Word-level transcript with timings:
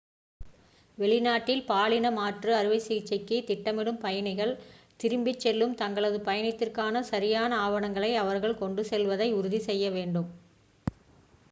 வெளிநாட்டில் 0.97 1.61
பாலின 1.65 2.11
மாற்று 2.15 2.51
அறுவைசிகிச்சைக்கு 2.55 3.37
திட்டமிடும் 3.49 4.01
பயணிகள் 4.01 4.53
திரும்பிச் 4.99 5.43
செல்லும் 5.45 5.77
தங்களது 5.81 6.19
பயணத்திற்கான 6.23 7.05
சரியான 7.11 7.61
ஆவணங்களை 7.61 8.11
அவர்கள் 8.23 8.59
கொண்டுச் 8.59 8.91
செல்வதை 8.91 9.29
உறுதி 9.35 9.61
செய்ய 9.63 9.85
வேண்டும் 9.93 10.29